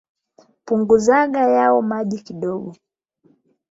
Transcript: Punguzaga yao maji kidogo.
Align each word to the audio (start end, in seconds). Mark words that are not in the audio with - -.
Punguzaga 0.65 1.39
yao 1.39 1.81
maji 1.81 2.17
kidogo. 2.19 2.75